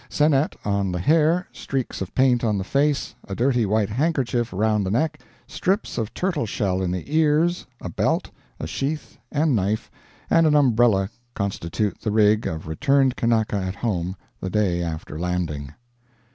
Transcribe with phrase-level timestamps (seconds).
[0.09, 4.83] 'Senet' on the hair, streaks of paint on the face, a dirty white handkerchief round
[4.83, 9.91] the neck, strips of turtle shell in the ears, a belt, a sheath and knife,
[10.27, 15.71] and an umbrella constitute the rig of returned Kanaka at home the day after landing."